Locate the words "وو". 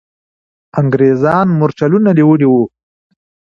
2.49-2.63